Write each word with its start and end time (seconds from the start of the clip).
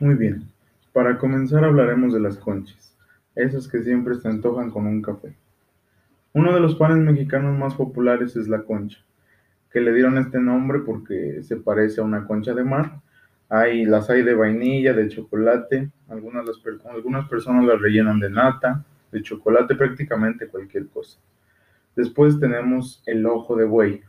Muy 0.00 0.14
bien, 0.14 0.44
para 0.94 1.18
comenzar 1.18 1.62
hablaremos 1.62 2.14
de 2.14 2.20
las 2.20 2.38
conchas, 2.38 2.96
esas 3.34 3.68
que 3.68 3.82
siempre 3.82 4.14
se 4.14 4.28
antojan 4.28 4.70
con 4.70 4.86
un 4.86 5.02
café. 5.02 5.36
Uno 6.32 6.54
de 6.54 6.60
los 6.60 6.74
panes 6.76 7.04
mexicanos 7.04 7.58
más 7.58 7.74
populares 7.74 8.34
es 8.34 8.48
la 8.48 8.62
concha, 8.62 8.98
que 9.70 9.82
le 9.82 9.92
dieron 9.92 10.16
este 10.16 10.40
nombre 10.40 10.78
porque 10.78 11.42
se 11.42 11.56
parece 11.56 12.00
a 12.00 12.04
una 12.04 12.26
concha 12.26 12.54
de 12.54 12.64
mar. 12.64 13.02
Hay, 13.50 13.84
las 13.84 14.08
hay 14.08 14.22
de 14.22 14.32
vainilla, 14.32 14.94
de 14.94 15.06
chocolate, 15.10 15.90
algunas, 16.08 16.46
algunas 16.86 17.28
personas 17.28 17.66
las 17.66 17.78
rellenan 17.78 18.20
de 18.20 18.30
nata, 18.30 18.82
de 19.12 19.20
chocolate, 19.20 19.74
prácticamente 19.74 20.48
cualquier 20.48 20.86
cosa. 20.86 21.18
Después 21.94 22.40
tenemos 22.40 23.02
el 23.04 23.26
ojo 23.26 23.54
de 23.54 23.66
buey. 23.66 24.00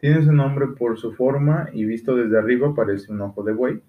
Tiene 0.00 0.18
ese 0.18 0.32
nombre 0.32 0.66
por 0.76 0.98
su 0.98 1.12
forma 1.12 1.68
y 1.72 1.84
visto 1.84 2.16
desde 2.16 2.36
arriba 2.36 2.74
parece 2.74 3.12
un 3.12 3.20
ojo 3.20 3.44
de 3.44 3.52
buey 3.52 3.80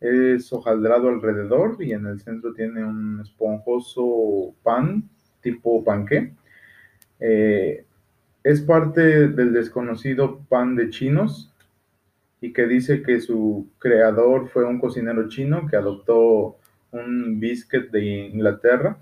es 0.00 0.50
hojaldrado 0.52 1.10
alrededor 1.10 1.76
y 1.78 1.92
en 1.92 2.06
el 2.06 2.20
centro 2.20 2.54
tiene 2.54 2.84
un 2.84 3.20
esponjoso 3.20 4.54
pan 4.62 5.08
tipo 5.42 5.84
panqué. 5.84 6.32
Eh, 7.20 7.84
es 8.42 8.62
parte 8.62 9.28
del 9.28 9.52
desconocido 9.52 10.40
pan 10.48 10.74
de 10.74 10.88
chinos 10.88 11.52
y 12.40 12.54
que 12.54 12.66
dice 12.66 13.02
que 13.02 13.20
su 13.20 13.68
creador 13.78 14.48
fue 14.48 14.64
un 14.64 14.80
cocinero 14.80 15.28
chino 15.28 15.66
que 15.66 15.76
adoptó 15.76 16.56
un 16.92 17.38
biscuit 17.38 17.90
de 17.90 18.28
Inglaterra. 18.28 18.96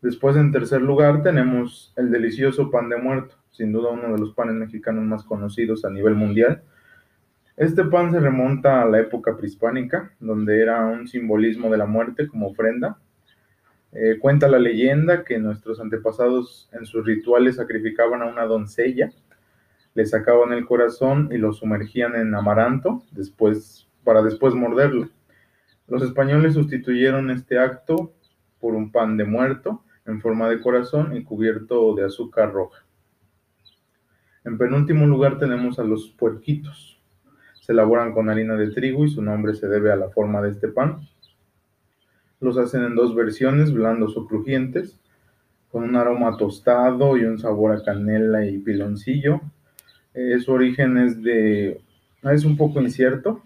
Después, 0.00 0.36
en 0.36 0.50
tercer 0.50 0.80
lugar, 0.80 1.22
tenemos 1.22 1.92
el 1.96 2.10
delicioso 2.10 2.70
pan 2.70 2.88
de 2.88 2.96
muerto, 2.96 3.36
sin 3.50 3.70
duda 3.70 3.90
uno 3.90 4.14
de 4.14 4.18
los 4.18 4.32
panes 4.32 4.54
mexicanos 4.54 5.04
más 5.04 5.22
conocidos 5.22 5.84
a 5.84 5.90
nivel 5.90 6.14
mundial 6.14 6.62
este 7.62 7.84
pan 7.84 8.10
se 8.10 8.18
remonta 8.18 8.82
a 8.82 8.86
la 8.86 8.98
época 8.98 9.36
prehispánica, 9.36 10.12
donde 10.18 10.60
era 10.60 10.84
un 10.86 11.06
simbolismo 11.06 11.70
de 11.70 11.78
la 11.78 11.86
muerte 11.86 12.26
como 12.26 12.48
ofrenda. 12.48 12.98
Eh, 13.92 14.18
cuenta 14.18 14.48
la 14.48 14.58
leyenda 14.58 15.22
que 15.22 15.38
nuestros 15.38 15.78
antepasados 15.78 16.68
en 16.72 16.86
sus 16.86 17.06
rituales 17.06 17.56
sacrificaban 17.56 18.20
a 18.22 18.26
una 18.26 18.46
doncella, 18.46 19.12
le 19.94 20.06
sacaban 20.06 20.52
el 20.52 20.66
corazón 20.66 21.28
y 21.30 21.38
lo 21.38 21.52
sumergían 21.52 22.16
en 22.16 22.34
amaranto 22.34 23.04
después, 23.12 23.86
para 24.02 24.22
después 24.22 24.54
morderlo. 24.54 25.08
Los 25.86 26.02
españoles 26.02 26.54
sustituyeron 26.54 27.30
este 27.30 27.60
acto 27.60 28.12
por 28.60 28.74
un 28.74 28.90
pan 28.90 29.16
de 29.16 29.24
muerto 29.24 29.84
en 30.04 30.20
forma 30.20 30.48
de 30.48 30.60
corazón 30.60 31.16
y 31.16 31.22
cubierto 31.22 31.94
de 31.94 32.06
azúcar 32.06 32.52
roja. 32.52 32.84
En 34.44 34.58
penúltimo 34.58 35.06
lugar 35.06 35.38
tenemos 35.38 35.78
a 35.78 35.84
los 35.84 36.08
puerquitos 36.08 37.01
se 37.62 37.72
elaboran 37.72 38.12
con 38.12 38.28
harina 38.28 38.56
de 38.56 38.72
trigo 38.72 39.04
y 39.04 39.10
su 39.10 39.22
nombre 39.22 39.54
se 39.54 39.68
debe 39.68 39.92
a 39.92 39.96
la 39.96 40.10
forma 40.10 40.42
de 40.42 40.50
este 40.50 40.66
pan. 40.66 41.08
Los 42.40 42.58
hacen 42.58 42.82
en 42.82 42.96
dos 42.96 43.14
versiones, 43.14 43.72
blandos 43.72 44.16
o 44.16 44.26
crujientes, 44.26 44.98
con 45.70 45.84
un 45.84 45.94
aroma 45.94 46.36
tostado 46.36 47.16
y 47.16 47.24
un 47.24 47.38
sabor 47.38 47.70
a 47.70 47.84
canela 47.84 48.44
y 48.44 48.58
piloncillo. 48.58 49.40
Eh, 50.12 50.40
su 50.40 50.50
origen 50.50 50.98
es 50.98 51.22
de 51.22 51.80
es 52.24 52.44
un 52.44 52.56
poco 52.56 52.80
incierto, 52.80 53.42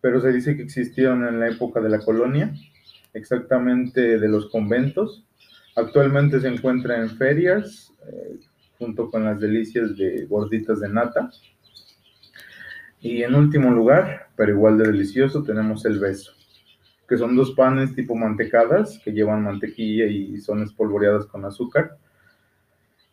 pero 0.00 0.20
se 0.20 0.32
dice 0.32 0.56
que 0.56 0.64
existieron 0.64 1.24
en 1.24 1.38
la 1.38 1.48
época 1.48 1.80
de 1.80 1.88
la 1.88 2.00
colonia, 2.00 2.52
exactamente 3.14 4.18
de 4.18 4.28
los 4.28 4.50
conventos. 4.50 5.24
Actualmente 5.76 6.40
se 6.40 6.48
encuentra 6.48 7.00
en 7.00 7.10
ferias, 7.10 7.92
eh, 8.08 8.40
junto 8.76 9.08
con 9.08 9.24
las 9.24 9.38
delicias 9.38 9.96
de 9.96 10.26
gorditas 10.26 10.80
de 10.80 10.88
nata. 10.88 11.30
Y 13.00 13.22
en 13.22 13.34
último 13.34 13.70
lugar, 13.70 14.28
pero 14.36 14.52
igual 14.52 14.78
de 14.78 14.88
delicioso, 14.88 15.42
tenemos 15.42 15.84
el 15.86 15.98
beso, 15.98 16.32
que 17.08 17.16
son 17.16 17.34
dos 17.34 17.52
panes 17.52 17.94
tipo 17.94 18.14
mantecadas 18.14 19.00
que 19.02 19.12
llevan 19.12 19.42
mantequilla 19.42 20.06
y 20.06 20.36
son 20.38 20.62
espolvoreadas 20.62 21.26
con 21.26 21.44
azúcar. 21.44 21.96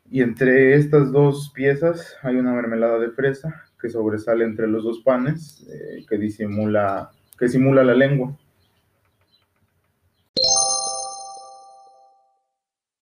Y 0.09 0.21
entre 0.21 0.75
estas 0.75 1.11
dos 1.11 1.51
piezas 1.53 2.15
hay 2.21 2.37
una 2.37 2.53
mermelada 2.53 2.97
de 2.99 3.09
fresa 3.09 3.65
que 3.79 3.89
sobresale 3.89 4.45
entre 4.45 4.67
los 4.67 4.83
dos 4.83 5.01
panes, 5.01 5.67
eh, 5.69 6.05
que 6.07 6.17
disimula, 6.17 7.11
que 7.37 7.49
simula 7.49 7.83
la 7.83 7.93
lengua. 7.93 8.37